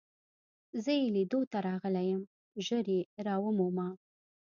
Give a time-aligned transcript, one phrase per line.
[0.83, 2.21] زه يې لیدو ته راغلی یم،
[2.65, 3.87] ژر يې را ومومه.